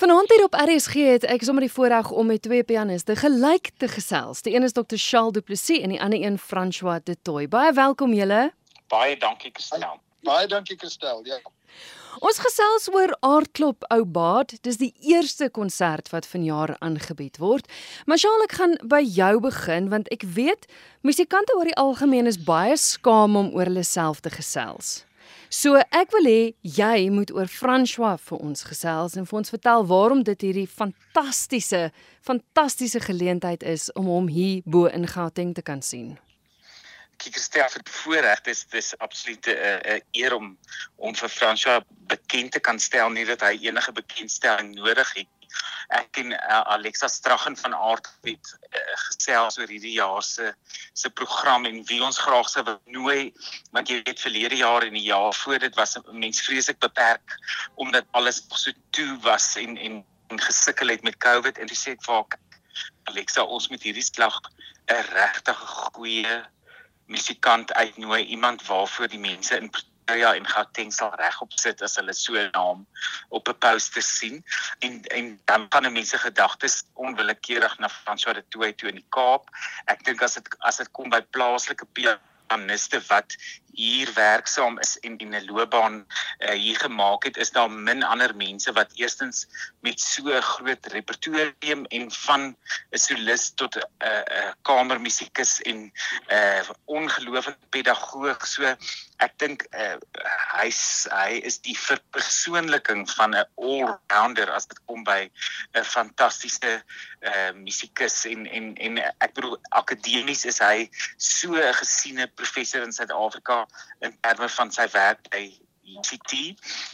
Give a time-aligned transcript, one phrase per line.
[0.00, 3.88] Vanaand hier op RSG het ek sommer die voorreg om met twee pianiste gelyk te
[3.88, 4.38] gesels.
[4.46, 4.96] Die een is Dr.
[4.96, 7.48] Charles Du Plessis en die ander een François De Toey.
[7.52, 8.38] Baie welkom julle.
[8.88, 10.00] Baie dankie Christel.
[10.24, 11.20] Baie dankie Christel.
[11.28, 11.36] Ja.
[12.24, 14.56] Ons gesels oor Aardklop Ou Baad.
[14.64, 17.68] Dis die eerste konsert wat vanjaar aangebied word.
[18.08, 20.64] Maar Charles, ek gaan by jou begin want ek weet
[21.04, 25.02] musikante oor die algemeen is baie skaam om oor hulle self te gesels.
[25.50, 29.86] So ek wil hê jy moet oor François vir ons gesels en vir ons vertel
[29.90, 31.88] waarom dit hierdie fantastiese
[32.22, 36.12] fantastiese geleentheid is om hom hier bo in Gauteng te kan sien.
[37.18, 40.54] Kiekerstel vir die voorreg dis dis absoluut 'n uh, uh, eer om
[41.02, 45.39] om vir François bekend te kan stel nie dat hy enige bekendstelling nodig het
[46.00, 50.52] ek en uh, Alexa Straggen van Aardwet uh, gesels oor hierdie jaar se
[50.92, 52.64] se program en wie ons graag sou
[52.94, 53.32] nooi
[53.74, 57.36] want jy weet verlede jaar en die jaar voor dit was mense vreeslik beperk
[57.74, 60.00] omdat alles so toe was en en,
[60.30, 62.38] en gesukkel het met COVID en dis sê ek vir
[63.10, 64.40] Alexa ons moet hierdie slag
[64.90, 65.60] 'n regtig
[65.94, 66.40] goeie
[67.10, 69.70] musikant uitnooi iemand waarvoor die mense in
[70.10, 72.80] Pretoria en Gauteng sal regop sit as hulle so 'n naam
[73.30, 74.42] op 'n poster sien
[74.80, 79.46] en en dan gaan mense gedagtes onwillekeurig na François de Toey toe in die Kaap.
[79.86, 83.36] Ek dink as dit as dit kom by plaaslike pianiste wat
[83.72, 86.06] hier werksaam is en en 'n loopbaan
[86.38, 89.46] uh, hier gemaak het, is daar min ander mense wat eerstens
[89.80, 92.56] met so 'n groot repertorium en van
[92.90, 95.92] 'n solis tot 'n uh, uh, kamermusikus en 'n
[96.28, 98.46] uh, ongelooflike pedagoog.
[98.46, 98.76] So
[99.20, 99.96] ek dink uh,
[100.56, 105.30] hy's hy is die verpersoonliking van 'n all-rounder as dit kom by
[105.74, 106.82] 'n fantastiese
[107.20, 112.92] uh, musikus en en en ek bedoel akademies is hy so 'n gesiene professor in
[112.92, 113.59] Suid-Afrika
[114.00, 115.44] in terme van sy werk by
[115.98, 116.32] UCT.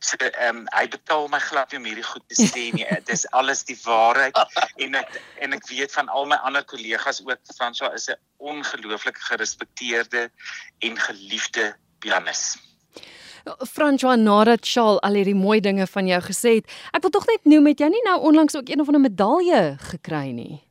[0.00, 2.86] So ehm um, hy betaal my glad nie om hierdie goed te sê nie.
[3.00, 4.36] Dit is alles die waarheid
[4.84, 9.18] en ek en ek weet van al my ander kollegas ook François is 'n ongelooflik
[9.30, 10.28] gerespekteerde
[10.78, 12.56] en geliefde pianis.
[13.66, 17.44] François nadat Charles al hierdie mooi dinge van jou gesê het, ek wil tog net
[17.44, 20.62] noem het jy nie nou onlangs ook een of ander medalje gekry nie?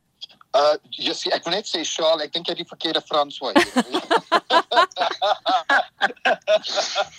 [0.52, 3.54] Uh jy sê ek wil net sê Charles, ek dink jy het die verkeerde François.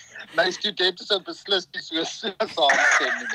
[0.33, 3.27] My studente sou beslis nie so saamstem nie.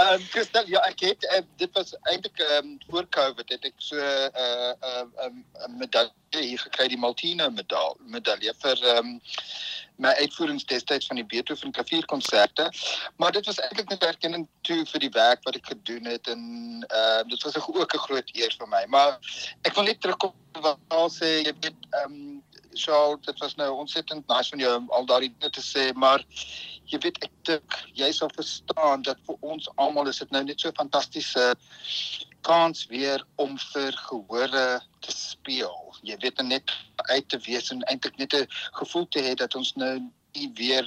[0.00, 3.64] Ehm um, Christel, ja, ek het uh, dit was eintlik ehm um, voor Covid het
[3.68, 5.30] ek so 'n uh, 'n uh,
[5.62, 9.20] uh, medalje hier gekry, die Maltina medal, medalje vir ehm um,
[10.00, 12.70] my uitvoerings destyds van die Beethoven klavierkonserte.
[13.16, 16.42] Maar dit was eintlik net erkenning toe vir die werk wat ek gedoen het en
[16.88, 18.84] ehm uh, dit was ook 'n groot eer vir my.
[18.86, 19.18] Maar
[19.62, 22.39] ek wil net terugkom wat al sê jy weet ehm um,
[22.74, 26.24] Shaal, dit was nou ontsettend nice van jou om al daardie dinge te sê, maar
[26.90, 30.60] jy weet ek dink jy sal verstaan dat vir ons almal is dit nou net
[30.60, 31.54] so 'n fantastiese
[32.46, 35.94] kans weer om vir gehore te speel.
[36.02, 36.72] Jy weet net
[37.10, 40.00] uit te wees en eintlik net 'n gevoel te hê dat ons nou
[40.34, 40.86] nie weer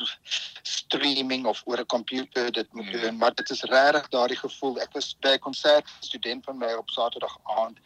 [0.64, 3.02] streaming of oor 'n komputer dit moet hmm.
[3.02, 4.80] doen, maar dit is regtig daardie gevoel.
[4.80, 7.78] Ek was by 'n konsert student van my op Saterdag aand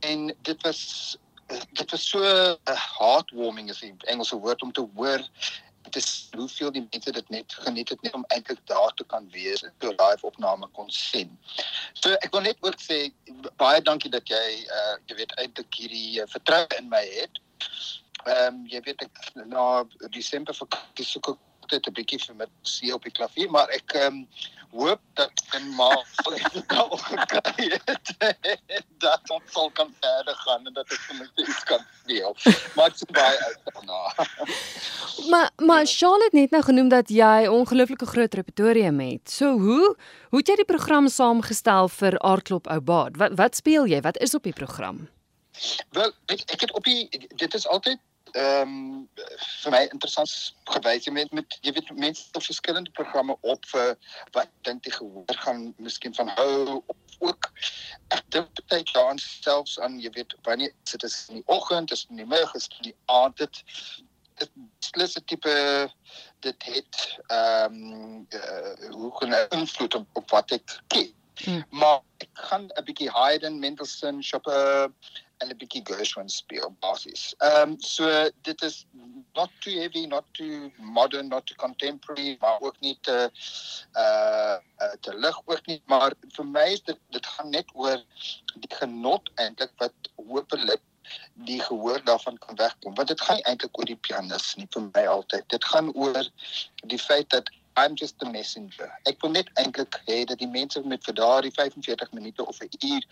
[0.00, 1.16] en dit was
[1.78, 5.22] dit was so 'n uh, heartwarming as 'n Engelse woord om te hoor
[5.90, 9.28] dit is hoeveel die mense dit net geniet het net om eintlik daar te kan
[9.30, 11.38] wees en 'n live opname kon sien.
[11.92, 13.12] So ek wil net ook sê
[13.56, 14.46] baie dankie dat jy
[14.78, 17.40] uh jy weet eintlik hierdie uh, vertroue in my het.
[18.24, 22.46] Ehm um, jy weet ek na Desember vakansie soek ek dit 'n bietjie vir my
[22.62, 24.28] see op die klavier, maar ek ehm um,
[24.70, 26.06] hoop dat in Maart
[26.54, 28.14] dit al gekry het.
[29.04, 32.36] dat ons sal kan verder gaan en dat ek vir my iets kan speel.
[32.76, 34.00] Maar ek sien baie uit daarna.
[35.68, 39.30] Maar Charlotte net nou genoem dat jy ongelooflike groot repertorium het.
[39.30, 39.96] So hoe
[40.30, 43.16] hoe het jy die program saamgestel vir Aardklop Ou Baad?
[43.20, 44.00] Wat wat speel jy?
[44.00, 45.08] Wat is op die program?
[45.96, 48.00] Wel, ek ek het op die dit is altyd
[48.32, 49.08] ehm um,
[49.62, 50.32] vir my interessant
[50.72, 53.94] gewys jy met met jy weet mense op verskillende programme op vir
[54.36, 57.48] wat dink die gehoor gaan miskien van hou of ook
[58.16, 62.06] ek dink baie dan selfs aan jy weet wanneer dit is in die oggend is
[62.10, 63.62] in die middag is in die aand dit
[64.38, 65.54] dit is 'n tipe
[66.40, 71.14] dit het ehm um, uh, hoe kan 'n invloed op, op wat ek kyk
[71.44, 71.64] hmm.
[71.70, 74.94] maar ek gaan 'n bietjie Haydn Mendelssohn Chopin
[75.38, 77.34] en 'n bietjie Gershwin speel basies.
[77.38, 78.86] Ehm um, so dit is
[79.34, 83.30] not too heavy, not too modern, not too contemporary, maar ook nie te
[83.94, 88.02] uh, uh te lig ook nie, maar vir my is dit dit gaan net oor
[88.54, 90.82] die genot eintlik wat hopelik
[91.48, 95.06] die gehoor daarvan kan wegkom want dit gaan eintlik oor die pianis nie vir my
[95.14, 96.24] altyd dit gaan oor
[96.94, 98.90] die feit dat I'm just a messenger.
[99.06, 102.70] Ek wil net eintlik hê dat die mense met vir daardie 45 minute of 'n
[102.88, 103.04] uur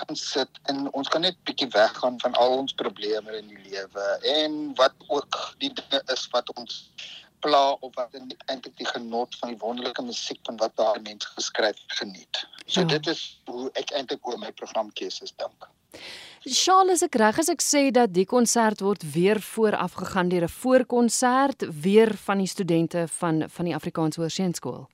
[0.00, 4.06] kan sit en ons kan net bietjie weggaan van al ons probleme in die lewe
[4.34, 6.82] en wat ook die dinge is wat ons
[7.46, 8.12] pla of wat
[8.46, 12.44] eintlik die genot van die wonderlike musiek van wat daai mense geskryf geniet.
[12.66, 12.86] So ja.
[12.86, 15.68] dit is hoe ek eintlik oor my programkeuses dink.
[16.44, 20.52] Charles, ek reg as ek sê dat die konsert word weer vooraf gegaan deur 'n
[20.52, 24.84] voorkonsert weer van die studente van van die Afrikaanse Hoërseunskool.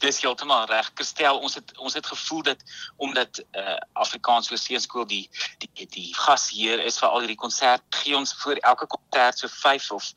[0.00, 0.90] Dis heeltemal reg.
[0.94, 2.62] Gestel, ons het ons het gevoel dat
[2.96, 5.28] omdat uh Afrikaans Hoërskool die
[5.58, 9.90] die die gasheer is vir al hierdie konsert, gee ons voor elke konsert so 5
[9.90, 10.12] of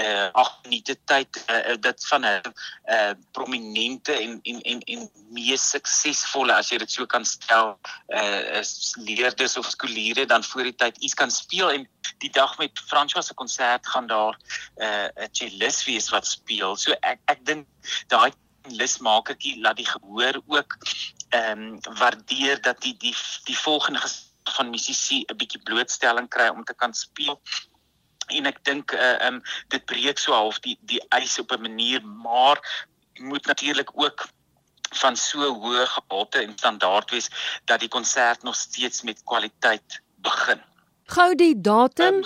[0.00, 2.54] uh 8 minute tyd uh, dat van 'n
[2.88, 7.76] uh prominente en en en en mees suksesvolle as jy dit so kan stel
[8.08, 8.62] uh
[8.96, 11.88] leerders of skooliere dan voor die tyd iets kan speel en
[12.18, 16.76] die dag met François se konsert gaan daar 'n uh, 'n cellist wees wat speel.
[16.76, 17.66] So ek ek dink
[18.08, 18.32] daai
[18.68, 20.76] lusmakertjie laat die gehoor ook
[21.28, 23.14] ehm um, waardeer dat die die
[23.44, 24.00] die volgende
[24.56, 27.40] van musisi 'n bietjie blootstelling kry om te kan speel
[28.26, 31.60] en ek dink uh, ehm um, dit breek so half die die ys op 'n
[31.60, 32.58] manier maar
[33.18, 34.28] moet natuurlik ook
[34.94, 37.30] van so hoë gehalte en standaard wees
[37.64, 40.62] dat die konsert nog steeds met kwaliteit begin.
[41.04, 42.14] Gou die datum.
[42.14, 42.24] Um,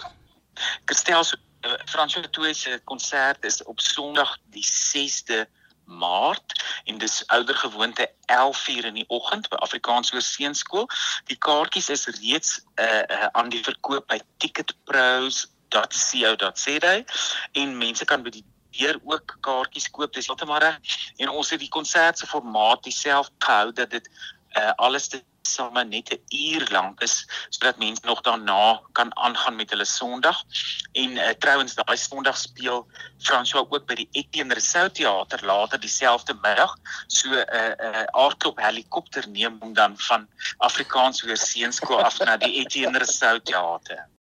[0.85, 5.47] Kristel so, uh, Fransjo Tooi se konsert is op Sondag die 6de
[5.91, 10.89] Maart en dis ouer gewoonte 11:00 in die oggend by Afrikaans Hoërseunskool.
[11.25, 17.05] Die kaartjies is reeds uh, uh aan die verkoop by ticketpros.co.za
[17.53, 18.45] en mense kan by die
[18.79, 20.13] deur ook kaartjies koop.
[20.15, 20.79] Dis heeltemal reg.
[21.17, 24.11] En ons het die konsert se formaat dieselfde gehou dat dit
[24.59, 25.09] uh alles
[25.43, 29.85] sal maar net 'n uur lank is sodat mense nog daarna kan aangaan met hulle
[29.85, 30.43] Sondag.
[30.93, 32.87] En uh, trouens daai Sondag speel
[33.19, 36.77] François ook by die Etienne Rousseau Theater later dieselfde middag.
[37.07, 40.29] So 'n uh, 'n uh, aardklop helikopter neem hom dan van
[40.59, 44.11] Afrikaans Hoërseunskool af na die Etienne Rousseau Theater.